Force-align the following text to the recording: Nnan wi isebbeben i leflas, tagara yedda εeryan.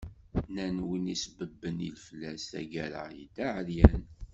Nnan 0.51 0.77
wi 0.87 0.97
isebbeben 1.13 1.77
i 1.87 1.89
leflas, 1.95 2.41
tagara 2.51 3.03
yedda 3.17 3.45
εeryan. 3.59 4.01